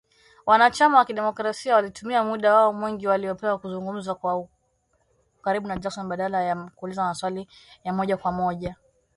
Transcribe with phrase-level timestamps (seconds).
[0.45, 4.47] Wana chama wakidemokrasia walitumia muda wao mwingi waliopewa kuzungumza kwa
[5.39, 7.49] ukaribu na Jackson badala ya kuuliza maswali
[7.83, 8.75] ya moja kwa moja